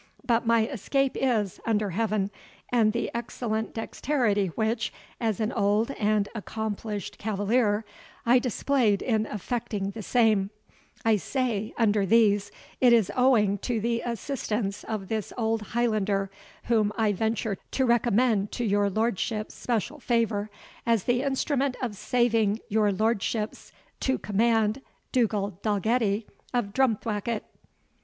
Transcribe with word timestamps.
But 0.25 0.47
my 0.47 0.65
escape 0.65 1.15
is, 1.15 1.59
under 1.63 1.91
Heaven, 1.91 2.31
and 2.71 2.91
the 2.91 3.11
excellent 3.13 3.75
dexterity 3.75 4.47
which, 4.55 4.91
as 5.19 5.39
an 5.39 5.51
old 5.51 5.91
and 5.91 6.27
accomplished 6.33 7.19
cavalier, 7.19 7.85
I 8.25 8.39
displayed 8.39 9.03
in 9.03 9.27
effecting 9.27 9.91
the 9.91 10.01
same, 10.01 10.49
I 11.05 11.17
say, 11.17 11.75
under 11.77 12.03
these, 12.07 12.49
it 12.79 12.93
is 12.93 13.11
owing 13.15 13.59
to 13.59 13.79
the 13.79 14.01
assistance 14.03 14.83
of 14.85 15.07
this 15.07 15.33
old 15.37 15.61
Highlander, 15.61 16.31
whom 16.63 16.91
I 16.97 17.13
venture 17.13 17.59
to 17.69 17.85
recommend 17.85 18.51
to 18.53 18.63
your 18.65 18.89
lordship's 18.89 19.53
special 19.53 19.99
favour, 19.99 20.49
as 20.83 21.03
the 21.03 21.21
instrument 21.21 21.77
of 21.79 21.95
saving 21.95 22.59
your 22.69 22.91
lordship's 22.91 23.71
to 23.99 24.17
command, 24.17 24.81
Dugald 25.11 25.61
Dalgetty 25.61 26.25
of 26.55 26.73
Drumthwacket." 26.73 27.43